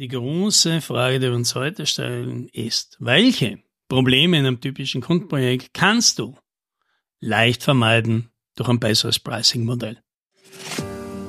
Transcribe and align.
Die 0.00 0.06
große 0.06 0.80
Frage, 0.80 1.18
die 1.18 1.26
wir 1.26 1.34
uns 1.34 1.56
heute 1.56 1.84
stellen, 1.84 2.48
ist, 2.52 2.96
welche 3.00 3.58
Probleme 3.88 4.38
in 4.38 4.46
einem 4.46 4.60
typischen 4.60 5.00
Kundenprojekt 5.00 5.74
kannst 5.74 6.20
du 6.20 6.38
leicht 7.18 7.64
vermeiden 7.64 8.30
durch 8.54 8.68
ein 8.68 8.78
besseres 8.78 9.18
Pricing-Modell? 9.18 10.00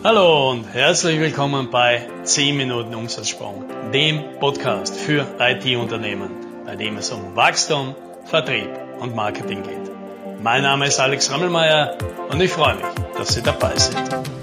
Hallo 0.03 0.51
und 0.51 0.65
herzlich 0.65 1.19
willkommen 1.19 1.71
bei 1.71 2.07
10 2.21 2.57
Minuten 2.57 2.93
Umsatzsprung, 2.93 3.65
dem 3.91 4.37
Podcast 4.39 4.95
für 4.95 5.25
IT-Unternehmen, 5.39 6.29
bei 6.63 6.75
dem 6.75 6.97
es 6.97 7.09
um 7.09 7.35
Wachstum, 7.35 7.95
Vertrieb 8.25 8.69
und 8.99 9.15
Marketing 9.15 9.63
geht. 9.63 10.43
Mein 10.43 10.61
Name 10.61 10.85
ist 10.85 10.99
Alex 10.99 11.31
Rammelmeier 11.31 11.97
und 12.29 12.39
ich 12.39 12.51
freue 12.51 12.75
mich, 12.75 12.85
dass 13.17 13.33
Sie 13.33 13.41
dabei 13.41 13.75
sind. 13.75 14.38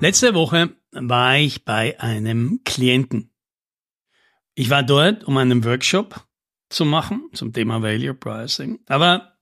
Letzte 0.00 0.32
Woche 0.32 0.76
war 0.92 1.36
ich 1.38 1.64
bei 1.64 1.98
einem 1.98 2.60
Klienten. 2.64 3.32
Ich 4.54 4.70
war 4.70 4.84
dort, 4.84 5.24
um 5.24 5.36
einen 5.36 5.64
Workshop 5.64 6.24
zu 6.68 6.84
machen 6.84 7.30
zum 7.32 7.52
Thema 7.52 7.82
Value 7.82 8.14
Pricing. 8.14 8.78
Aber 8.86 9.36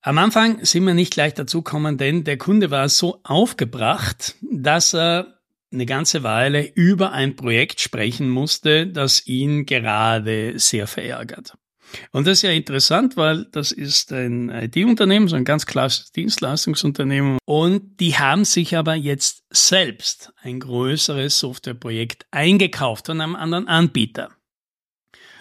am 0.00 0.16
Anfang 0.16 0.64
sind 0.64 0.86
wir 0.86 0.94
nicht 0.94 1.12
gleich 1.12 1.34
dazu 1.34 1.62
gekommen, 1.62 1.98
denn 1.98 2.22
der 2.22 2.38
Kunde 2.38 2.70
war 2.70 2.88
so 2.88 3.20
aufgebracht, 3.24 4.36
dass 4.42 4.94
er 4.94 5.40
eine 5.72 5.86
ganze 5.86 6.22
Weile 6.22 6.70
über 6.74 7.10
ein 7.10 7.34
Projekt 7.34 7.80
sprechen 7.80 8.30
musste, 8.30 8.86
das 8.86 9.26
ihn 9.26 9.66
gerade 9.66 10.56
sehr 10.60 10.86
verärgert. 10.86 11.56
Und 12.12 12.26
das 12.26 12.38
ist 12.38 12.42
ja 12.42 12.50
interessant, 12.50 13.16
weil 13.16 13.46
das 13.52 13.72
ist 13.72 14.12
ein 14.12 14.48
IT-Unternehmen, 14.50 15.28
so 15.28 15.36
ein 15.36 15.44
ganz 15.44 15.66
klassisches 15.66 16.12
Dienstleistungsunternehmen. 16.12 17.38
Und 17.44 18.00
die 18.00 18.16
haben 18.16 18.44
sich 18.44 18.76
aber 18.76 18.94
jetzt 18.94 19.44
selbst 19.50 20.32
ein 20.42 20.60
größeres 20.60 21.38
Softwareprojekt 21.38 22.26
eingekauft 22.30 23.06
von 23.06 23.20
einem 23.20 23.36
anderen 23.36 23.68
Anbieter. 23.68 24.30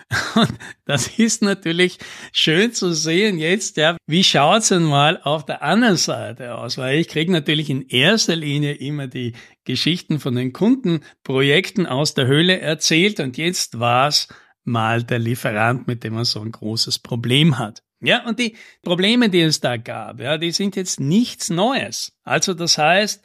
Und 0.36 0.54
das 0.86 1.20
ist 1.20 1.42
natürlich 1.42 2.00
schön 2.32 2.74
zu 2.74 2.94
sehen 2.94 3.38
jetzt, 3.38 3.78
ja, 3.78 3.96
wie 4.08 4.24
schaut's 4.24 4.70
denn 4.70 4.84
mal 4.84 5.20
auf 5.22 5.46
der 5.46 5.62
anderen 5.62 5.98
Seite 5.98 6.56
aus? 6.56 6.78
Weil 6.78 7.00
ich 7.00 7.08
kriege 7.08 7.32
natürlich 7.32 7.70
in 7.70 7.88
erster 7.88 8.36
Linie 8.36 8.74
immer 8.74 9.08
die 9.08 9.34
Geschichten 9.66 10.20
von 10.20 10.36
den 10.36 10.52
Kundenprojekten 10.52 11.86
aus 11.86 12.16
der 12.16 12.26
Höhle 12.26 12.60
erzählt 12.60 13.20
und 13.20 13.38
jetzt 13.38 13.80
war's 13.80 14.28
mal 14.70 15.04
der 15.04 15.20
Lieferant, 15.20 15.88
mit 15.88 16.04
dem 16.04 16.14
man 16.14 16.26
so 16.26 16.40
ein 16.42 16.52
großes 16.52 17.00
Problem 17.00 17.60
hat. 17.60 17.84
Ja, 18.02 18.26
und 18.26 18.40
die 18.40 18.56
Probleme, 18.82 19.30
die 19.30 19.42
es 19.42 19.60
da 19.60 19.76
gab, 19.76 20.22
ja, 20.22 20.38
die 20.38 20.52
sind 20.52 20.78
jetzt 20.78 21.02
nichts 21.02 21.50
Neues. 21.50 22.14
Also 22.24 22.54
das 22.54 22.78
heißt, 22.78 23.22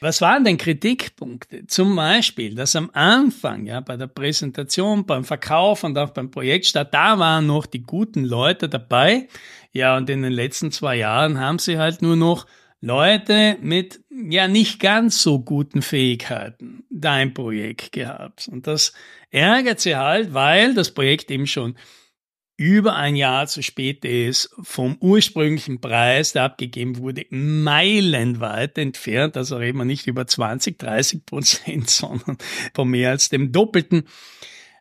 was 0.00 0.20
waren 0.20 0.44
denn 0.44 0.58
Kritikpunkte? 0.58 1.66
Zum 1.66 1.96
Beispiel, 1.96 2.54
dass 2.54 2.76
am 2.76 2.90
Anfang, 2.92 3.66
ja, 3.66 3.80
bei 3.80 3.96
der 3.96 4.06
Präsentation, 4.06 5.04
beim 5.04 5.24
Verkauf 5.24 5.82
und 5.82 5.98
auch 5.98 6.10
beim 6.10 6.30
Projektstart, 6.30 6.94
da 6.94 7.18
waren 7.18 7.48
noch 7.48 7.66
die 7.66 7.82
guten 7.82 8.22
Leute 8.24 8.68
dabei. 8.68 9.26
Ja, 9.72 9.96
und 9.96 10.08
in 10.08 10.22
den 10.22 10.32
letzten 10.32 10.70
zwei 10.70 10.96
Jahren 10.96 11.40
haben 11.40 11.58
sie 11.58 11.78
halt 11.78 12.00
nur 12.00 12.14
noch 12.14 12.46
Leute 12.80 13.58
mit 13.60 14.00
ja 14.10 14.46
nicht 14.46 14.80
ganz 14.80 15.22
so 15.22 15.40
guten 15.40 15.82
Fähigkeiten 15.82 16.84
dein 16.90 17.34
Projekt 17.34 17.92
gehabt. 17.92 18.48
Und 18.48 18.66
das 18.66 18.92
ärgert 19.30 19.80
sie 19.80 19.96
halt, 19.96 20.32
weil 20.32 20.74
das 20.74 20.92
Projekt 20.92 21.30
eben 21.30 21.46
schon 21.46 21.76
über 22.56 22.96
ein 22.96 23.14
Jahr 23.14 23.46
zu 23.46 23.62
spät 23.62 24.04
ist, 24.04 24.50
vom 24.62 24.96
ursprünglichen 25.00 25.80
Preis, 25.80 26.32
der 26.32 26.42
abgegeben 26.42 26.98
wurde, 26.98 27.24
meilenweit 27.30 28.76
entfernt. 28.78 29.36
Also 29.36 29.56
reden 29.56 29.78
wir 29.78 29.84
nicht 29.84 30.08
über 30.08 30.26
20, 30.26 30.76
30 30.76 31.24
Prozent, 31.24 31.88
sondern 31.90 32.36
von 32.74 32.88
mehr 32.88 33.10
als 33.10 33.28
dem 33.28 33.52
Doppelten, 33.52 34.08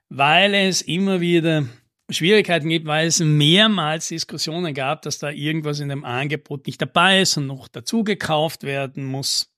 weil 0.09 0.55
es 0.55 0.81
immer 0.81 1.21
wieder 1.21 1.67
Schwierigkeiten 2.09 2.69
gibt, 2.69 2.85
weil 2.85 3.07
es 3.07 3.19
mehrmals 3.19 4.07
Diskussionen 4.07 4.73
gab, 4.73 5.01
dass 5.01 5.19
da 5.19 5.29
irgendwas 5.29 5.79
in 5.79 5.89
dem 5.89 6.05
Angebot 6.05 6.65
nicht 6.65 6.81
dabei 6.81 7.21
ist 7.21 7.37
und 7.37 7.47
noch 7.47 7.67
dazu 7.67 8.03
gekauft 8.03 8.63
werden 8.63 9.05
muss. 9.05 9.51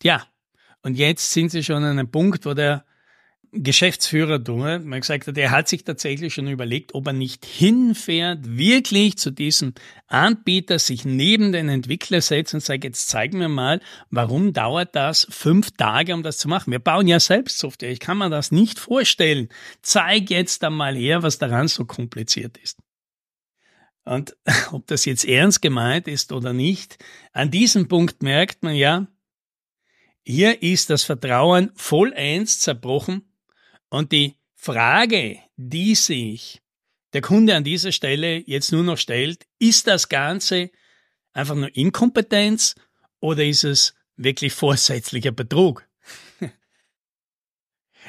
Tja, 0.00 0.26
und 0.82 0.96
jetzt 0.96 1.32
sind 1.32 1.50
sie 1.50 1.62
schon 1.62 1.84
an 1.84 1.98
einem 1.98 2.10
Punkt, 2.10 2.44
wo 2.44 2.54
der 2.54 2.84
Geschäftsführer 3.54 4.38
Dunge 4.38 4.78
man 4.78 5.00
gesagt 5.00 5.26
hat, 5.26 5.36
er 5.36 5.50
hat 5.50 5.68
sich 5.68 5.84
tatsächlich 5.84 6.32
schon 6.32 6.48
überlegt, 6.48 6.94
ob 6.94 7.06
er 7.06 7.12
nicht 7.12 7.44
hinfährt, 7.44 8.56
wirklich 8.56 9.18
zu 9.18 9.30
diesem 9.30 9.74
Anbieter, 10.06 10.78
sich 10.78 11.04
neben 11.04 11.52
den 11.52 11.68
Entwickler 11.68 12.22
setzt 12.22 12.54
und 12.54 12.60
sagt, 12.60 12.84
jetzt 12.84 13.08
zeig 13.08 13.34
mir 13.34 13.50
mal, 13.50 13.80
warum 14.08 14.54
dauert 14.54 14.96
das 14.96 15.26
fünf 15.28 15.70
Tage, 15.72 16.14
um 16.14 16.22
das 16.22 16.38
zu 16.38 16.48
machen? 16.48 16.70
Wir 16.70 16.78
bauen 16.78 17.06
ja 17.06 17.20
selbst 17.20 17.58
Software, 17.58 17.90
ich 17.90 18.00
kann 18.00 18.16
mir 18.16 18.30
das 18.30 18.52
nicht 18.52 18.78
vorstellen. 18.78 19.50
Zeig 19.82 20.30
jetzt 20.30 20.64
einmal 20.64 20.96
her, 20.96 21.22
was 21.22 21.38
daran 21.38 21.68
so 21.68 21.84
kompliziert 21.84 22.56
ist. 22.56 22.78
Und 24.04 24.34
ob 24.72 24.86
das 24.86 25.04
jetzt 25.04 25.26
ernst 25.26 25.60
gemeint 25.60 26.08
ist 26.08 26.32
oder 26.32 26.54
nicht, 26.54 26.96
an 27.32 27.50
diesem 27.50 27.86
Punkt 27.86 28.22
merkt 28.22 28.62
man 28.62 28.74
ja, 28.74 29.08
hier 30.24 30.62
ist 30.62 30.88
das 30.88 31.02
Vertrauen 31.02 31.70
vollends 31.74 32.60
zerbrochen 32.60 33.28
und 33.92 34.10
die 34.10 34.36
Frage, 34.54 35.38
die 35.56 35.94
sich 35.94 36.62
der 37.12 37.20
Kunde 37.20 37.54
an 37.54 37.62
dieser 37.62 37.92
Stelle 37.92 38.38
jetzt 38.38 38.72
nur 38.72 38.82
noch 38.82 38.96
stellt, 38.96 39.44
ist 39.58 39.86
das 39.86 40.08
Ganze 40.08 40.70
einfach 41.34 41.54
nur 41.54 41.76
Inkompetenz 41.76 42.74
oder 43.20 43.44
ist 43.44 43.64
es 43.64 43.94
wirklich 44.16 44.54
vorsätzlicher 44.54 45.30
Betrug? 45.30 45.86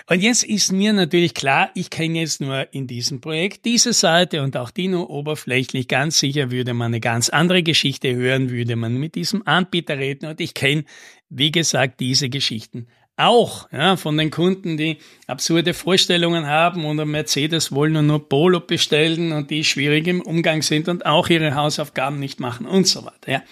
Und 0.10 0.22
jetzt 0.22 0.44
ist 0.44 0.72
mir 0.72 0.92
natürlich 0.92 1.34
klar, 1.34 1.70
ich 1.76 1.90
kenne 1.90 2.20
jetzt 2.20 2.42
nur 2.42 2.74
in 2.74 2.88
diesem 2.88 3.22
Projekt 3.22 3.64
diese 3.64 3.94
Seite 3.94 4.42
und 4.42 4.58
auch 4.58 4.72
die 4.72 4.88
nur 4.88 5.10
oberflächlich. 5.10 5.88
Ganz 5.88 6.18
sicher 6.18 6.50
würde 6.50 6.74
man 6.74 6.88
eine 6.88 7.00
ganz 7.00 7.30
andere 7.30 7.62
Geschichte 7.62 8.14
hören, 8.16 8.50
würde 8.50 8.76
man 8.76 8.96
mit 8.96 9.14
diesem 9.14 9.46
Anbieter 9.46 10.00
reden 10.00 10.26
und 10.26 10.42
ich 10.42 10.56
kenne, 10.56 10.86
wie 11.30 11.52
gesagt, 11.52 12.00
diese 12.00 12.30
Geschichten 12.30 12.88
auch 13.16 13.72
ja, 13.72 13.96
von 13.96 14.18
den 14.18 14.32
Kunden, 14.32 14.78
die 14.78 14.98
absurde 15.28 15.74
Vorstellungen 15.74 16.48
haben 16.48 16.86
oder 16.86 17.06
Mercedes 17.06 17.72
wollen 17.72 17.96
und 17.96 18.08
nur 18.08 18.28
Polo 18.28 18.60
bestellen 18.60 19.32
und 19.32 19.52
die 19.52 19.64
schwierig 19.64 20.08
im 20.08 20.22
Umgang 20.22 20.62
sind 20.62 20.88
und 20.88 21.06
auch 21.06 21.30
ihre 21.30 21.56
Hausaufgaben 21.56 22.20
nicht 22.20 22.40
machen 22.40 22.66
und 22.66 22.88
so 22.88 23.06
weiter. 23.06 23.32
Ja. 23.32 23.44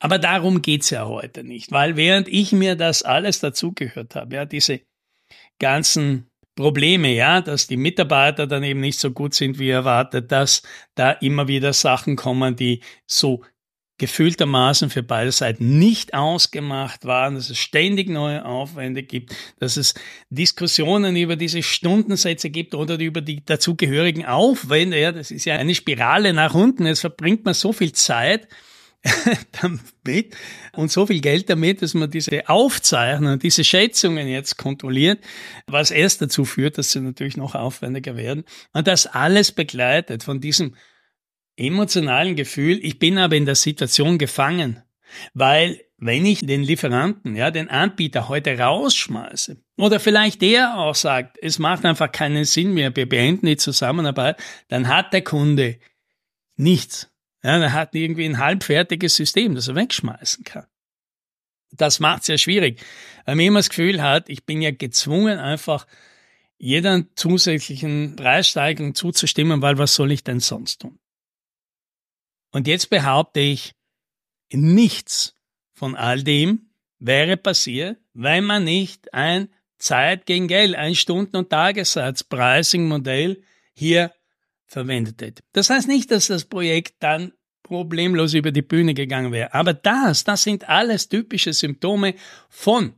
Aber 0.00 0.18
darum 0.18 0.62
geht's 0.62 0.90
ja 0.90 1.06
heute 1.06 1.44
nicht, 1.44 1.72
weil 1.72 1.96
während 1.96 2.28
ich 2.28 2.52
mir 2.52 2.76
das 2.76 3.02
alles 3.02 3.40
dazugehört 3.40 4.14
habe, 4.14 4.36
ja, 4.36 4.44
diese 4.44 4.80
ganzen 5.58 6.30
Probleme, 6.54 7.14
ja, 7.14 7.40
dass 7.40 7.68
die 7.68 7.76
Mitarbeiter 7.76 8.48
dann 8.48 8.64
eben 8.64 8.80
nicht 8.80 8.98
so 8.98 9.12
gut 9.12 9.34
sind 9.34 9.60
wie 9.60 9.70
erwartet, 9.70 10.32
dass 10.32 10.62
da 10.96 11.12
immer 11.12 11.46
wieder 11.46 11.72
Sachen 11.72 12.16
kommen, 12.16 12.56
die 12.56 12.82
so 13.06 13.44
gefühltermaßen 13.98 14.90
für 14.90 15.02
beide 15.02 15.32
Seiten 15.32 15.78
nicht 15.78 16.14
ausgemacht 16.14 17.04
waren, 17.04 17.34
dass 17.34 17.50
es 17.50 17.58
ständig 17.58 18.08
neue 18.08 18.44
Aufwände 18.44 19.02
gibt, 19.02 19.34
dass 19.58 19.76
es 19.76 19.94
Diskussionen 20.30 21.16
über 21.16 21.36
diese 21.36 21.62
Stundensätze 21.62 22.50
gibt 22.50 22.74
oder 22.74 22.98
über 22.98 23.20
die 23.20 23.44
dazugehörigen 23.44 24.24
Aufwände. 24.24 24.98
Ja, 24.98 25.12
das 25.12 25.30
ist 25.30 25.44
ja 25.44 25.56
eine 25.56 25.74
Spirale 25.74 26.32
nach 26.32 26.54
unten. 26.54 26.86
Jetzt 26.86 27.00
verbringt 27.00 27.44
man 27.44 27.54
so 27.54 27.72
viel 27.72 27.92
Zeit 27.92 28.48
damit 29.60 30.36
und 30.74 30.90
so 30.90 31.06
viel 31.06 31.20
Geld 31.20 31.50
damit, 31.50 31.82
dass 31.82 31.94
man 31.94 32.10
diese 32.10 32.48
Aufzeichnungen 32.48 33.38
diese 33.38 33.64
Schätzungen 33.64 34.28
jetzt 34.28 34.58
kontrolliert, 34.58 35.18
was 35.66 35.90
erst 35.90 36.22
dazu 36.22 36.44
führt, 36.44 36.78
dass 36.78 36.92
sie 36.92 37.00
natürlich 37.00 37.36
noch 37.36 37.54
aufwendiger 37.54 38.16
werden. 38.16 38.44
Und 38.72 38.86
das 38.86 39.06
alles 39.06 39.52
begleitet 39.52 40.22
von 40.22 40.40
diesem 40.40 40.74
emotionalen 41.58 42.36
Gefühl, 42.36 42.78
ich 42.82 42.98
bin 42.98 43.18
aber 43.18 43.36
in 43.36 43.46
der 43.46 43.54
Situation 43.54 44.18
gefangen, 44.18 44.82
weil 45.34 45.80
wenn 45.98 46.24
ich 46.24 46.46
den 46.46 46.62
Lieferanten, 46.62 47.34
ja, 47.34 47.50
den 47.50 47.68
Anbieter 47.68 48.28
heute 48.28 48.56
rausschmeiße 48.56 49.56
oder 49.76 49.98
vielleicht 49.98 50.42
der 50.42 50.78
auch 50.78 50.94
sagt, 50.94 51.36
es 51.42 51.58
macht 51.58 51.84
einfach 51.84 52.12
keinen 52.12 52.44
Sinn 52.44 52.72
mehr, 52.72 52.94
wir 52.94 53.08
beenden 53.08 53.46
die 53.46 53.56
Zusammenarbeit, 53.56 54.40
dann 54.68 54.86
hat 54.86 55.12
der 55.12 55.22
Kunde 55.22 55.78
nichts. 56.56 57.10
Ja, 57.42 57.58
er 57.58 57.72
hat 57.72 57.94
irgendwie 57.94 58.26
ein 58.26 58.38
halbfertiges 58.38 59.16
System, 59.16 59.54
das 59.54 59.68
er 59.68 59.74
wegschmeißen 59.74 60.44
kann. 60.44 60.66
Das 61.72 62.00
macht 62.00 62.22
es 62.22 62.28
ja 62.28 62.38
schwierig, 62.38 62.80
weil 63.24 63.36
man 63.36 63.44
immer 63.44 63.58
das 63.58 63.68
Gefühl 63.68 64.00
hat, 64.00 64.28
ich 64.28 64.46
bin 64.46 64.62
ja 64.62 64.70
gezwungen, 64.70 65.38
einfach 65.38 65.86
jeder 66.56 67.04
zusätzlichen 67.14 68.16
Preissteigerung 68.16 68.94
zuzustimmen, 68.94 69.62
weil 69.62 69.78
was 69.78 69.94
soll 69.94 70.12
ich 70.12 70.24
denn 70.24 70.40
sonst 70.40 70.82
tun? 70.82 70.98
Und 72.50 72.66
jetzt 72.66 72.90
behaupte 72.90 73.40
ich, 73.40 73.74
nichts 74.52 75.34
von 75.74 75.94
all 75.94 76.22
dem 76.22 76.70
wäre 76.98 77.36
passiert, 77.36 77.98
wenn 78.14 78.44
man 78.44 78.64
nicht 78.64 79.12
ein 79.14 79.48
Zeit 79.78 80.26
gegen 80.26 80.48
Geld, 80.48 80.74
ein 80.74 80.94
Stunden- 80.94 81.36
und 81.36 81.50
Tagessatz 81.50 82.24
Pricing-Modell 82.24 83.42
hier 83.74 84.12
verwendet 84.66 85.22
hätte. 85.22 85.42
Das 85.52 85.70
heißt 85.70 85.86
nicht, 85.86 86.10
dass 86.10 86.26
das 86.26 86.44
Projekt 86.44 86.96
dann 87.00 87.32
problemlos 87.62 88.34
über 88.34 88.50
die 88.50 88.62
Bühne 88.62 88.94
gegangen 88.94 89.30
wäre. 89.30 89.54
Aber 89.54 89.74
das, 89.74 90.24
das 90.24 90.42
sind 90.42 90.68
alles 90.68 91.08
typische 91.08 91.52
Symptome 91.52 92.14
von 92.48 92.94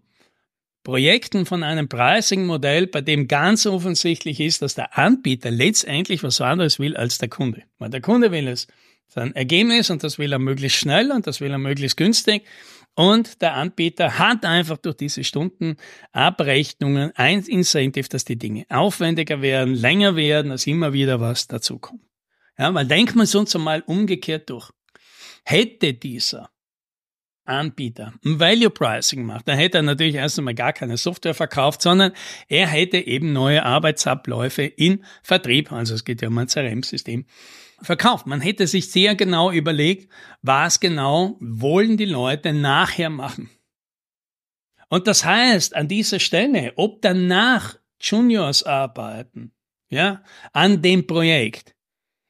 Projekten 0.83 1.45
von 1.45 1.63
einem 1.63 1.89
Pricing-Modell, 1.89 2.87
bei 2.87 3.03
dem 3.03 3.29
ganz 3.29 3.67
offensichtlich 3.67 4.41
ist, 4.41 4.63
dass 4.63 4.75
der 4.75 4.97
Anbieter 4.97 5.51
letztendlich 5.51 6.23
was 6.23 6.41
anderes 6.41 6.79
will 6.79 6.97
als 6.97 7.19
der 7.19 7.29
Kunde. 7.29 7.65
Weil 7.79 7.91
der 7.91 8.01
Kunde 8.01 8.33
will 8.33 8.49
es 8.49 8.67
sein 9.11 9.35
Ergebnis 9.35 9.91
und 9.91 10.03
das 10.03 10.19
will 10.19 10.33
er 10.33 10.39
möglichst 10.39 10.79
schnell 10.79 11.11
und 11.11 11.27
das 11.27 11.41
will 11.41 11.51
er 11.51 11.59
möglichst 11.59 11.97
günstig. 11.97 12.45
Und 12.95 13.41
der 13.41 13.55
Anbieter 13.55 14.19
hat 14.19 14.45
einfach 14.45 14.77
durch 14.77 14.97
diese 14.97 15.25
Stundenabrechnungen 15.25 17.13
ein 17.15 17.43
Incentive, 17.45 18.09
dass 18.09 18.25
die 18.25 18.37
Dinge 18.37 18.67
aufwendiger 18.69 19.43
werden, 19.43 19.75
länger 19.75 20.17
werden, 20.17 20.51
dass 20.51 20.67
immer 20.67 20.93
wieder 20.93 21.21
was 21.21 21.47
dazukommt. 21.47 22.03
Ja, 22.59 22.75
weil 22.75 22.87
denkt 22.87 23.15
man 23.17 23.27
uns 23.33 23.57
einmal 23.57 23.83
umgekehrt 23.87 24.51
durch. 24.51 24.71
Hätte 25.45 25.95
dieser 25.95 26.51
Anbieter 27.45 28.13
ein 28.25 28.39
Value 28.39 28.71
Pricing 28.71 29.25
macht, 29.25 29.49
dann 29.49 29.57
hätte 29.57 29.79
er 29.79 29.83
natürlich 29.83 30.15
erst 30.15 30.39
einmal 30.39 30.55
gar 30.55 30.73
keine 30.73 30.97
Software 30.97 31.35
verkauft, 31.35 31.83
sondern 31.83 32.13
er 32.49 32.67
hätte 32.69 32.99
eben 32.99 33.33
neue 33.33 33.65
Arbeitsabläufe 33.65 34.63
in 34.63 35.05
Vertrieb, 35.23 35.73
also 35.73 35.95
es 35.95 36.05
geht 36.05 36.23
ja 36.23 36.29
um 36.29 36.39
ein 36.39 36.49
CRM-System, 36.49 37.25
verkauft. 37.83 38.27
Man 38.27 38.41
hätte 38.41 38.67
sich 38.67 38.91
sehr 38.91 39.15
genau 39.15 39.51
überlegt, 39.51 40.11
was 40.43 40.81
genau 40.81 41.37
wollen 41.41 41.97
die 41.97 42.05
Leute 42.05 42.53
nachher 42.53 43.11
machen. 43.11 43.51
Und 44.89 45.07
das 45.07 45.25
heißt, 45.25 45.77
an 45.77 45.89
dieser 45.89 46.19
Stelle, 46.19 46.73
ob 46.77 47.01
danach 47.01 47.77
Juniors 48.01 48.65
arbeiten, 48.65 49.53
ja, 49.89 50.23
an 50.53 50.83
dem 50.83 51.07
Projekt, 51.07 51.75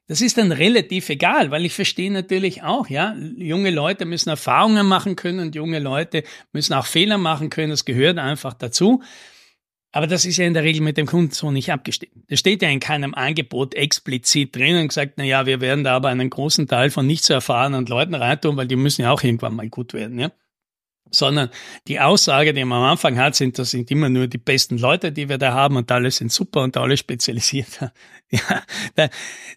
das 0.07 0.21
ist 0.21 0.37
dann 0.37 0.51
relativ 0.51 1.09
egal, 1.09 1.51
weil 1.51 1.65
ich 1.65 1.73
verstehe 1.73 2.11
natürlich 2.11 2.63
auch, 2.63 2.89
ja, 2.89 3.15
junge 3.37 3.71
Leute 3.71 4.05
müssen 4.05 4.29
Erfahrungen 4.29 4.85
machen 4.85 5.15
können 5.15 5.39
und 5.39 5.55
junge 5.55 5.79
Leute 5.79 6.23
müssen 6.51 6.73
auch 6.73 6.85
Fehler 6.85 7.17
machen 7.17 7.49
können. 7.49 7.69
Das 7.69 7.85
gehört 7.85 8.17
einfach 8.17 8.53
dazu. 8.53 9.01
Aber 9.93 10.07
das 10.07 10.25
ist 10.25 10.37
ja 10.37 10.45
in 10.45 10.53
der 10.53 10.63
Regel 10.63 10.81
mit 10.81 10.97
dem 10.97 11.05
Kunden 11.05 11.31
so 11.31 11.51
nicht 11.51 11.71
abgestimmt. 11.71 12.13
Das 12.29 12.39
steht 12.39 12.61
ja 12.61 12.69
in 12.69 12.79
keinem 12.79 13.13
Angebot 13.13 13.73
explizit 13.75 14.55
drin 14.55 14.77
und 14.77 14.87
gesagt, 14.87 15.13
na 15.17 15.25
ja, 15.25 15.45
wir 15.45 15.59
werden 15.59 15.83
da 15.83 15.95
aber 15.95 16.07
einen 16.07 16.29
großen 16.29 16.67
Teil 16.67 16.89
von 16.89 17.05
nicht 17.05 17.25
so 17.25 17.33
erfahrenen 17.33 17.85
Leuten 17.85 18.15
reintun, 18.15 18.55
weil 18.55 18.67
die 18.67 18.77
müssen 18.77 19.01
ja 19.01 19.11
auch 19.11 19.21
irgendwann 19.21 19.55
mal 19.55 19.67
gut 19.67 19.93
werden, 19.93 20.17
ja 20.17 20.31
sondern 21.11 21.49
die 21.87 21.99
Aussage, 21.99 22.53
die 22.53 22.65
man 22.65 22.79
am 22.79 22.91
Anfang 22.91 23.17
hat, 23.19 23.35
sind, 23.35 23.59
das 23.59 23.71
sind 23.71 23.91
immer 23.91 24.09
nur 24.09 24.27
die 24.27 24.37
besten 24.37 24.77
Leute, 24.77 25.11
die 25.11 25.29
wir 25.29 25.37
da 25.37 25.53
haben 25.53 25.75
und 25.75 25.91
alle 25.91 26.09
sind 26.09 26.31
super 26.31 26.61
und 26.61 26.77
alle 26.77 26.97
spezialisiert. 26.97 27.67
Ja, 28.33 28.63
da, 28.95 29.09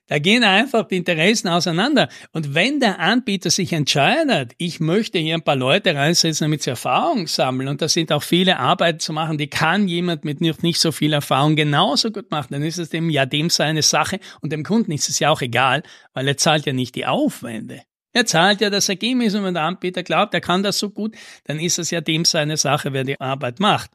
da 0.08 0.18
gehen 0.18 0.42
einfach 0.42 0.88
die 0.88 0.96
Interessen 0.96 1.46
auseinander. 1.46 2.08
Und 2.32 2.56
wenn 2.56 2.80
der 2.80 2.98
Anbieter 2.98 3.48
sich 3.48 3.72
entscheidet, 3.72 4.50
ich 4.58 4.80
möchte 4.80 5.20
hier 5.20 5.34
ein 5.34 5.42
paar 5.42 5.54
Leute 5.54 5.94
reinsetzen, 5.94 6.46
damit 6.46 6.64
sie 6.64 6.70
Erfahrung 6.70 7.28
sammeln 7.28 7.68
und 7.68 7.80
da 7.82 7.88
sind 7.88 8.10
auch 8.10 8.24
viele 8.24 8.58
Arbeiten 8.58 8.98
zu 8.98 9.12
machen, 9.12 9.38
die 9.38 9.46
kann 9.46 9.86
jemand 9.86 10.24
mit 10.24 10.40
nicht, 10.40 10.80
so 10.80 10.90
viel 10.90 11.12
Erfahrung 11.12 11.54
genauso 11.54 12.10
gut 12.10 12.32
machen, 12.32 12.48
dann 12.50 12.64
ist 12.64 12.78
es 12.78 12.88
dem 12.88 13.10
ja 13.10 13.26
dem 13.26 13.48
seine 13.48 13.82
Sache 13.82 14.18
und 14.40 14.52
dem 14.52 14.64
Kunden 14.64 14.90
ist 14.90 15.08
es 15.08 15.20
ja 15.20 15.30
auch 15.30 15.40
egal, 15.40 15.84
weil 16.12 16.26
er 16.26 16.36
zahlt 16.36 16.66
ja 16.66 16.72
nicht 16.72 16.96
die 16.96 17.06
Aufwände. 17.06 17.82
Er 18.14 18.24
zahlt 18.26 18.60
ja 18.60 18.70
das 18.70 18.88
Ergebnis 18.88 19.34
und 19.34 19.42
wenn 19.42 19.54
der 19.54 19.64
Anbieter 19.64 20.04
glaubt, 20.04 20.34
er 20.34 20.40
kann 20.40 20.62
das 20.62 20.78
so 20.78 20.88
gut, 20.88 21.16
dann 21.44 21.58
ist 21.58 21.80
es 21.80 21.90
ja 21.90 22.00
dem 22.00 22.24
seine 22.24 22.56
Sache, 22.56 22.92
wer 22.92 23.02
die 23.02 23.20
Arbeit 23.20 23.58
macht. 23.58 23.90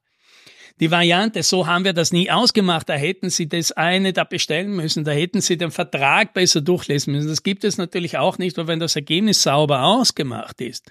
Die 0.82 0.92
Variante, 0.92 1.42
so 1.42 1.68
haben 1.68 1.86
wir 1.86 1.94
das 1.94 2.12
nie 2.12 2.30
ausgemacht, 2.30 2.88
da 2.88 2.94
hätten 2.94 3.30
Sie 3.30 3.48
das 3.48 3.72
eine 3.72 4.14
da 4.14 4.26
bestellen 4.26 4.76
müssen, 4.76 5.06
da 5.06 5.12
hätten 5.12 5.42
Sie 5.42 5.58
den 5.58 5.72
Vertrag 5.72 6.34
besser 6.34 6.62
durchlesen 6.62 7.14
müssen. 7.14 7.30
Das 7.30 7.44
gibt 7.44 7.64
es 7.64 7.78
natürlich 7.78 8.18
auch 8.18 8.38
nicht, 8.38 8.58
weil 8.58 8.68
wenn 8.68 8.80
das 8.80 8.96
Ergebnis 8.96 9.42
sauber 9.42 9.84
ausgemacht 9.84 10.60
ist, 10.62 10.90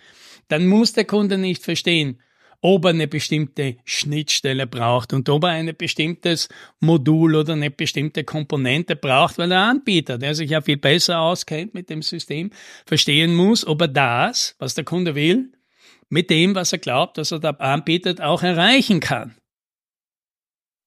dann 0.48 0.66
muss 0.66 0.94
der 0.94 1.04
Kunde 1.04 1.36
nicht 1.36 1.62
verstehen, 1.62 2.18
ob 2.60 2.84
er 2.84 2.90
eine 2.90 3.06
bestimmte 3.06 3.76
Schnittstelle 3.84 4.66
braucht 4.66 5.12
und 5.12 5.28
ob 5.28 5.44
er 5.44 5.50
ein 5.50 5.72
bestimmtes 5.76 6.48
Modul 6.80 7.36
oder 7.36 7.52
eine 7.52 7.70
bestimmte 7.70 8.24
Komponente 8.24 8.96
braucht, 8.96 9.38
weil 9.38 9.48
der 9.48 9.60
Anbieter, 9.60 10.18
der 10.18 10.34
sich 10.34 10.50
ja 10.50 10.60
viel 10.60 10.76
besser 10.76 11.20
auskennt 11.20 11.74
mit 11.74 11.88
dem 11.88 12.02
System, 12.02 12.50
verstehen 12.86 13.34
muss, 13.34 13.66
ob 13.66 13.82
er 13.82 13.88
das, 13.88 14.56
was 14.58 14.74
der 14.74 14.84
Kunde 14.84 15.14
will, 15.14 15.52
mit 16.08 16.30
dem, 16.30 16.54
was 16.54 16.72
er 16.72 16.78
glaubt, 16.78 17.18
dass 17.18 17.32
er 17.32 17.38
da 17.38 17.50
anbietet, 17.50 18.20
auch 18.20 18.42
erreichen 18.42 19.00
kann. 19.00 19.36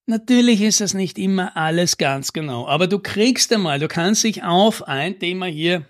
Natürlich 0.07 0.61
ist 0.61 0.81
das 0.81 0.93
nicht 0.93 1.17
immer 1.17 1.55
alles 1.55 1.97
ganz 1.97 2.33
genau, 2.33 2.67
aber 2.67 2.87
du 2.87 2.99
kriegst 2.99 3.53
einmal, 3.53 3.79
du 3.79 3.87
kannst 3.87 4.23
dich 4.23 4.43
auf 4.43 4.87
ein 4.87 5.19
Thema 5.19 5.45
hier 5.45 5.85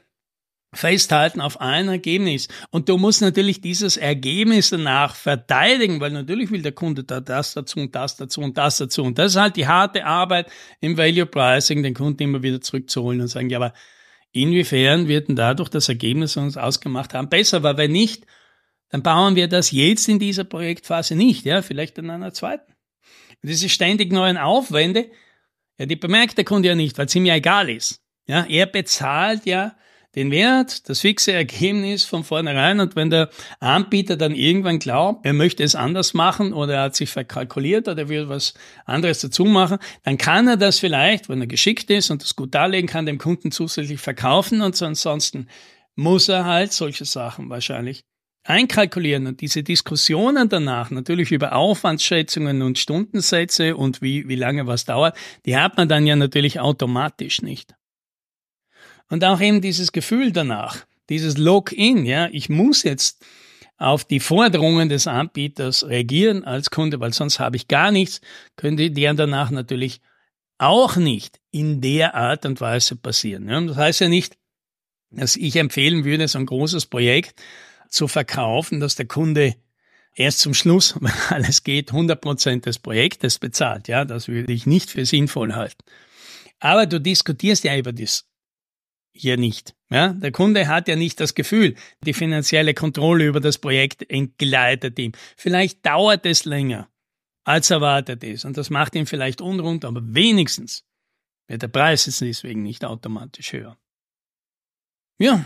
festhalten 0.73 1.41
auf 1.41 1.59
ein 1.59 1.89
Ergebnis. 1.89 2.47
Und 2.69 2.87
du 2.87 2.97
musst 2.97 3.21
natürlich 3.21 3.59
dieses 3.61 3.97
Ergebnis 3.97 4.69
danach 4.69 5.15
verteidigen, 5.15 5.99
weil 5.99 6.11
natürlich 6.11 6.49
will 6.51 6.61
der 6.61 6.71
Kunde 6.71 7.03
da 7.03 7.19
das 7.19 7.53
dazu 7.53 7.79
und 7.79 7.93
das 7.93 8.15
dazu 8.15 8.41
und 8.41 8.57
das 8.57 8.77
dazu. 8.77 9.03
Und 9.03 9.17
das 9.19 9.33
ist 9.33 9.41
halt 9.41 9.57
die 9.57 9.67
harte 9.67 10.05
Arbeit 10.05 10.49
im 10.79 10.97
Value 10.97 11.25
Pricing, 11.25 11.83
den 11.83 11.93
Kunden 11.93 12.23
immer 12.23 12.41
wieder 12.41 12.61
zurückzuholen 12.61 13.21
und 13.21 13.27
sagen, 13.27 13.49
ja, 13.49 13.57
aber 13.57 13.73
inwiefern 14.31 15.07
wird 15.07 15.27
denn 15.27 15.35
dadurch 15.35 15.69
das 15.69 15.89
Ergebnis, 15.89 16.33
das 16.33 16.41
wir 16.41 16.45
uns 16.45 16.57
ausgemacht 16.57 17.13
haben, 17.13 17.27
besser? 17.27 17.63
Weil 17.63 17.77
wenn 17.77 17.91
nicht, 17.91 18.25
dann 18.89 19.03
bauen 19.03 19.35
wir 19.35 19.49
das 19.49 19.71
jetzt 19.71 20.07
in 20.07 20.19
dieser 20.19 20.45
Projektphase 20.45 21.15
nicht, 21.15 21.45
ja, 21.45 21.61
vielleicht 21.61 21.97
in 21.97 22.09
einer 22.09 22.33
zweiten. 22.33 22.71
Und 23.43 23.49
diese 23.49 23.67
ständig 23.67 24.13
neuen 24.13 24.37
Aufwände, 24.37 25.11
ja, 25.77 25.85
die 25.85 25.97
bemerkt 25.97 26.37
der 26.37 26.45
Kunde 26.45 26.69
ja 26.69 26.75
nicht, 26.75 26.97
weil 26.97 27.07
es 27.07 27.15
ihm 27.15 27.25
ja 27.25 27.35
egal 27.35 27.69
ist. 27.69 28.01
Ja, 28.27 28.45
er 28.45 28.67
bezahlt 28.67 29.45
ja 29.45 29.75
den 30.15 30.31
Wert, 30.31 30.89
das 30.89 31.01
fixe 31.01 31.31
Ergebnis 31.31 32.03
von 32.03 32.23
vornherein. 32.23 32.79
Und 32.79 32.95
wenn 32.95 33.09
der 33.09 33.29
Anbieter 33.59 34.17
dann 34.17 34.35
irgendwann 34.35 34.79
glaubt, 34.79 35.25
er 35.25 35.33
möchte 35.33 35.63
es 35.63 35.75
anders 35.75 36.13
machen 36.13 36.53
oder 36.53 36.75
er 36.75 36.83
hat 36.83 36.95
sich 36.95 37.09
verkalkuliert 37.09 37.87
oder 37.87 38.09
will 38.09 38.29
was 38.29 38.53
anderes 38.85 39.21
dazu 39.21 39.45
machen, 39.45 39.77
dann 40.03 40.17
kann 40.17 40.47
er 40.47 40.57
das 40.57 40.79
vielleicht, 40.79 41.29
wenn 41.29 41.41
er 41.41 41.47
geschickt 41.47 41.89
ist 41.89 42.11
und 42.11 42.23
das 42.23 42.35
gut 42.35 42.53
darlegen 42.53 42.89
kann, 42.89 43.05
dem 43.05 43.17
Kunden 43.17 43.51
zusätzlich 43.51 44.01
verkaufen 44.01 44.61
und 44.61 44.81
ansonsten 44.81 45.47
muss 45.95 46.29
er 46.29 46.45
halt 46.45 46.73
solche 46.73 47.05
Sachen 47.05 47.49
wahrscheinlich 47.49 48.03
einkalkulieren 48.43 49.27
und 49.27 49.41
diese 49.41 49.63
Diskussionen 49.63 50.49
danach 50.49 50.89
natürlich 50.89 51.31
über 51.31 51.53
Aufwandsschätzungen 51.53 52.61
und 52.61 52.79
Stundensätze 52.79 53.77
und 53.77 54.01
wie, 54.01 54.27
wie 54.27 54.35
lange 54.35 54.65
was 54.67 54.85
dauert, 54.85 55.15
die 55.45 55.57
hat 55.57 55.77
man 55.77 55.87
dann 55.87 56.07
ja 56.07 56.15
natürlich 56.15 56.59
automatisch 56.59 57.41
nicht. 57.41 57.75
Und 59.11 59.25
auch 59.25 59.41
eben 59.41 59.59
dieses 59.59 59.91
Gefühl 59.91 60.31
danach, 60.31 60.85
dieses 61.09 61.37
Login, 61.37 62.05
ja, 62.05 62.29
ich 62.31 62.47
muss 62.47 62.83
jetzt 62.83 63.25
auf 63.77 64.05
die 64.05 64.21
Forderungen 64.21 64.87
des 64.87 65.05
Anbieters 65.05 65.85
reagieren 65.85 66.45
als 66.45 66.69
Kunde, 66.69 66.97
weil 67.01 67.11
sonst 67.11 67.37
habe 67.37 67.57
ich 67.57 67.67
gar 67.67 67.91
nichts, 67.91 68.21
könnte 68.55 68.89
der 68.89 69.13
danach 69.13 69.51
natürlich 69.51 69.99
auch 70.59 70.95
nicht 70.95 71.41
in 71.51 71.81
der 71.81 72.15
Art 72.15 72.45
und 72.45 72.61
Weise 72.61 72.95
passieren. 72.95 73.49
Ja. 73.49 73.59
Das 73.59 73.75
heißt 73.75 73.99
ja 73.99 74.07
nicht, 74.07 74.37
dass 75.09 75.35
ich 75.35 75.57
empfehlen 75.57 76.05
würde, 76.05 76.29
so 76.29 76.39
ein 76.39 76.45
großes 76.45 76.85
Projekt 76.85 77.41
zu 77.89 78.07
verkaufen, 78.07 78.79
dass 78.79 78.95
der 78.95 79.07
Kunde 79.07 79.55
erst 80.15 80.39
zum 80.39 80.53
Schluss, 80.53 80.95
wenn 81.01 81.11
alles 81.27 81.63
geht, 81.63 81.91
100 81.91 82.21
Prozent 82.21 82.65
des 82.65 82.79
Projektes 82.79 83.39
bezahlt. 83.39 83.89
Ja, 83.89 84.05
das 84.05 84.29
würde 84.29 84.53
ich 84.53 84.65
nicht 84.65 84.89
für 84.89 85.05
sinnvoll 85.05 85.53
halten. 85.53 85.83
Aber 86.61 86.85
du 86.85 87.01
diskutierst 87.01 87.65
ja 87.65 87.75
über 87.75 87.91
das 87.91 88.30
hier 89.13 89.37
nicht. 89.37 89.75
Ja, 89.89 90.09
der 90.13 90.31
Kunde 90.31 90.67
hat 90.67 90.87
ja 90.87 90.95
nicht 90.95 91.19
das 91.19 91.35
Gefühl, 91.35 91.75
die 92.05 92.13
finanzielle 92.13 92.73
Kontrolle 92.73 93.25
über 93.25 93.39
das 93.39 93.57
Projekt 93.57 94.09
entgleitet 94.09 94.97
ihm. 94.99 95.11
Vielleicht 95.35 95.85
dauert 95.85 96.25
es 96.25 96.45
länger, 96.45 96.89
als 97.43 97.69
erwartet 97.69 98.23
ist. 98.23 98.45
Und 98.45 98.57
das 98.57 98.69
macht 98.69 98.95
ihn 98.95 99.05
vielleicht 99.05 99.41
unrund, 99.41 99.83
aber 99.83 100.01
wenigstens 100.03 100.85
wird 101.47 101.61
der 101.61 101.67
Preis 101.67 102.05
jetzt 102.05 102.21
deswegen 102.21 102.63
nicht 102.63 102.85
automatisch 102.85 103.51
höher. 103.51 103.77
Ja. 105.19 105.45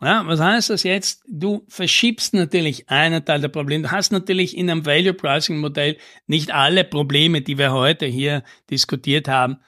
Ja, 0.00 0.26
was 0.26 0.40
heißt 0.40 0.70
das 0.70 0.82
jetzt? 0.82 1.22
Du 1.28 1.64
verschiebst 1.68 2.34
natürlich 2.34 2.88
einen 2.88 3.24
Teil 3.24 3.40
der 3.40 3.48
Probleme. 3.48 3.84
Du 3.84 3.90
hast 3.90 4.12
natürlich 4.12 4.56
in 4.56 4.68
einem 4.68 4.84
Value 4.84 5.14
Pricing 5.14 5.58
Modell 5.58 5.98
nicht 6.26 6.52
alle 6.52 6.84
Probleme, 6.84 7.42
die 7.42 7.58
wir 7.58 7.72
heute 7.72 8.06
hier 8.06 8.42
diskutiert 8.70 9.28
haben. 9.28 9.58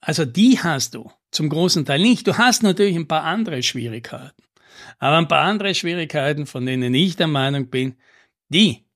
Also 0.00 0.24
die 0.24 0.58
hast 0.58 0.94
du 0.94 1.10
zum 1.30 1.48
großen 1.48 1.84
Teil 1.84 2.00
nicht. 2.00 2.26
Du 2.26 2.36
hast 2.38 2.62
natürlich 2.62 2.96
ein 2.96 3.08
paar 3.08 3.24
andere 3.24 3.62
Schwierigkeiten. 3.62 4.42
Aber 4.98 5.18
ein 5.18 5.28
paar 5.28 5.42
andere 5.42 5.74
Schwierigkeiten, 5.74 6.46
von 6.46 6.66
denen 6.66 6.94
ich 6.94 7.16
der 7.16 7.26
Meinung 7.26 7.68
bin, 7.68 7.96
die, 8.48 8.86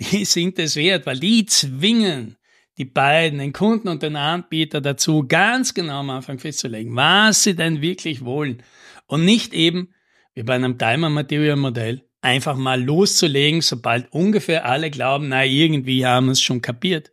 die 0.00 0.24
sind 0.24 0.58
es 0.58 0.76
wert, 0.76 1.06
weil 1.06 1.18
die 1.18 1.46
zwingen 1.46 2.36
die 2.78 2.84
beiden, 2.84 3.38
den 3.38 3.52
Kunden 3.52 3.88
und 3.88 4.02
den 4.02 4.16
Anbieter 4.16 4.80
dazu, 4.80 5.26
ganz 5.26 5.72
genau 5.72 6.00
am 6.00 6.10
Anfang 6.10 6.38
festzulegen, 6.38 6.94
was 6.94 7.42
sie 7.42 7.56
denn 7.56 7.80
wirklich 7.80 8.24
wollen. 8.24 8.62
Und 9.06 9.24
nicht 9.24 9.54
eben, 9.54 9.94
wie 10.34 10.42
bei 10.42 10.54
einem 10.54 10.78
Timer 10.78 11.08
Material 11.08 11.56
Modell, 11.56 12.06
einfach 12.20 12.56
mal 12.56 12.82
loszulegen, 12.82 13.62
sobald 13.62 14.12
ungefähr 14.12 14.66
alle 14.66 14.90
glauben, 14.90 15.28
na, 15.28 15.44
irgendwie 15.44 16.04
haben 16.04 16.26
wir 16.26 16.32
es 16.32 16.42
schon 16.42 16.60
kapiert. 16.60 17.12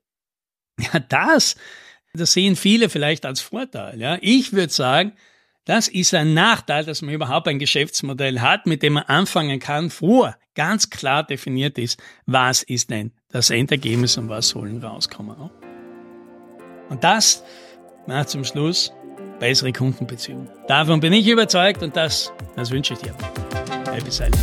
Ja, 0.79 0.99
das 0.99 1.55
das 2.15 2.33
sehen 2.33 2.55
viele 2.55 2.89
vielleicht 2.89 3.25
als 3.25 3.41
Vorteil. 3.41 3.99
Ja? 3.99 4.17
Ich 4.21 4.53
würde 4.53 4.71
sagen, 4.71 5.13
Das 5.65 5.87
ist 5.87 6.13
ein 6.13 6.33
Nachteil, 6.33 6.83
dass 6.83 7.01
man 7.01 7.13
überhaupt 7.15 7.47
ein 7.47 7.57
Geschäftsmodell 7.57 8.41
hat, 8.41 8.65
mit 8.65 8.83
dem 8.83 8.93
man 8.93 9.03
anfangen 9.03 9.59
kann, 9.59 9.89
vor 9.89 10.35
ganz 10.55 10.89
klar 10.89 11.23
definiert 11.23 11.77
ist, 11.77 12.01
was 12.25 12.63
ist 12.63 12.89
denn 12.89 13.13
das 13.29 13.49
Endergebnis 13.49 14.17
und 14.17 14.27
was 14.27 14.49
sollen 14.49 14.83
rauskommen. 14.83 15.49
Und 16.89 17.03
das 17.03 17.43
macht 18.07 18.27
zum 18.27 18.43
Schluss 18.43 18.91
bessere 19.39 19.71
Kundenbeziehungen. 19.71 20.49
Davon 20.67 20.99
bin 20.99 21.13
ich 21.13 21.27
überzeugt 21.27 21.81
und 21.81 21.95
das, 21.95 22.33
das 22.57 22.69
wünsche 22.69 22.93
ich 22.93 22.99
dir. 22.99 23.15
Happy 23.89 24.11
Selling. 24.11 24.33